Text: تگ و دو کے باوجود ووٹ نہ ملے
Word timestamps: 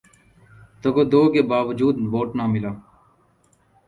تگ 0.81 0.95
و 1.01 1.03
دو 1.11 1.21
کے 1.33 1.41
باوجود 1.51 1.95
ووٹ 2.11 2.29
نہ 2.37 2.45
ملے 2.51 2.71